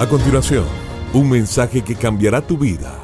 [0.00, 0.64] A continuación,
[1.12, 2.98] un mensaje que cambiará tu vida.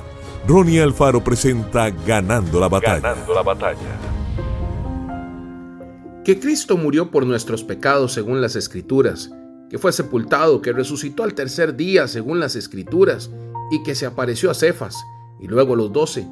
[0.49, 3.01] Ronnie Alfaro presenta Ganando la batalla.
[3.01, 4.01] Ganando la batalla.
[6.25, 9.31] Que Cristo murió por nuestros pecados según las Escrituras,
[9.69, 13.31] que fue sepultado, que resucitó al tercer día según las Escrituras,
[13.71, 14.97] y que se apareció a Cefas,
[15.39, 16.27] y luego a los doce.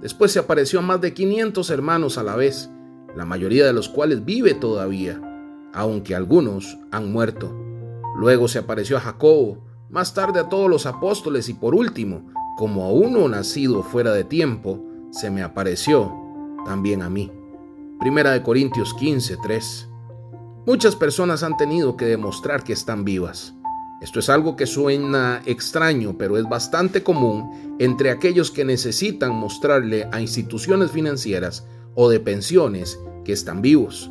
[0.00, 2.70] Después se apareció a más de 500 hermanos a la vez,
[3.14, 5.20] la mayoría de los cuales vive todavía,
[5.74, 7.54] aunque algunos han muerto.
[8.16, 12.84] Luego se apareció a Jacobo, más tarde a todos los apóstoles y por último, como
[12.84, 16.12] a uno nacido fuera de tiempo, se me apareció
[16.64, 17.30] también a mí.
[18.00, 19.88] Primera de Corintios 15, 3.
[20.66, 23.54] Muchas personas han tenido que demostrar que están vivas.
[24.00, 30.08] Esto es algo que suena extraño, pero es bastante común entre aquellos que necesitan mostrarle
[30.12, 34.10] a instituciones financieras o de pensiones que están vivos.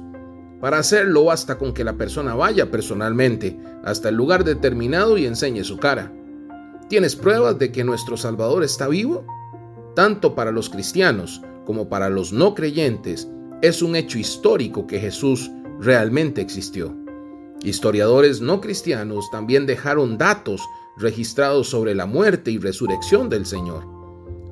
[0.66, 5.64] Para hacerlo basta con que la persona vaya personalmente hasta el lugar determinado y enseñe
[5.64, 6.12] su cara.
[6.90, 9.28] ¿Tienes pruebas de que nuestro Salvador está vivo?
[9.96, 13.30] Tanto para los cristianos como para los no creyentes
[13.62, 16.98] es un hecho histórico que Jesús realmente existió.
[17.62, 20.64] Historiadores no cristianos también dejaron datos
[20.98, 23.86] registrados sobre la muerte y resurrección del Señor.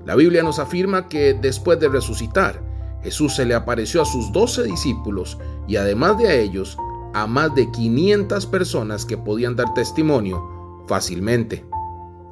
[0.05, 2.72] La Biblia nos afirma que después de resucitar,
[3.03, 5.37] Jesús se le apareció a sus doce discípulos
[5.67, 6.77] y además de a ellos,
[7.13, 11.65] a más de 500 personas que podían dar testimonio fácilmente.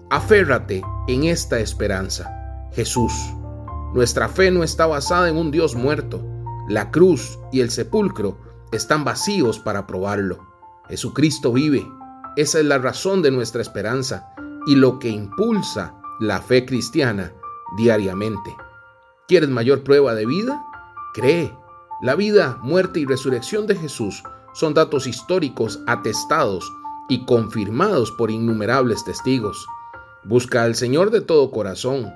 [0.09, 3.13] Aférrate en esta esperanza, Jesús.
[3.93, 6.25] Nuestra fe no está basada en un Dios muerto.
[6.67, 8.37] La cruz y el sepulcro
[8.71, 10.39] están vacíos para probarlo.
[10.87, 11.85] Jesucristo vive.
[12.37, 14.33] Esa es la razón de nuestra esperanza
[14.65, 17.33] y lo que impulsa la fe cristiana
[17.77, 18.55] diariamente.
[19.31, 20.61] ¿Quieres mayor prueba de vida?
[21.13, 21.53] Cree.
[22.01, 24.21] La vida, muerte y resurrección de Jesús
[24.53, 26.69] son datos históricos atestados
[27.07, 29.65] y confirmados por innumerables testigos.
[30.25, 32.13] Busca al Señor de todo corazón.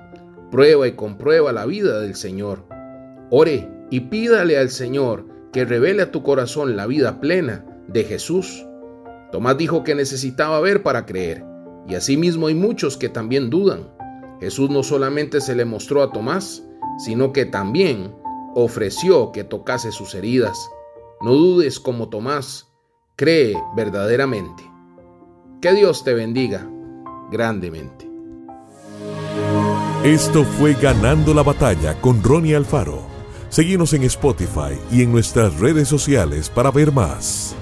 [0.50, 2.66] Prueba y comprueba la vida del Señor.
[3.30, 8.66] Ore y pídale al Señor que revele a tu corazón la vida plena de Jesús.
[9.32, 11.46] Tomás dijo que necesitaba ver para creer,
[11.88, 13.90] y asimismo hay muchos que también dudan.
[14.38, 16.62] Jesús no solamente se le mostró a Tomás,
[16.98, 18.14] sino que también
[18.54, 20.70] ofreció que tocase sus heridas.
[21.20, 22.68] No dudes como Tomás,
[23.16, 24.62] cree verdaderamente.
[25.60, 26.68] Que Dios te bendiga
[27.30, 28.08] grandemente.
[30.04, 33.00] Esto fue Ganando la Batalla con Ronnie Alfaro.
[33.48, 37.56] Seguimos en Spotify y en nuestras redes sociales para ver más.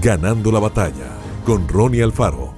[0.00, 2.57] Ganando la Batalla con Ronnie Alfaro.